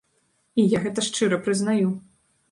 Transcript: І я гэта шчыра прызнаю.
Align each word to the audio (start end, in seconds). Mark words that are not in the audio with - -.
І 0.61 0.63
я 0.71 0.79
гэта 0.85 1.03
шчыра 1.07 1.39
прызнаю. 1.49 1.91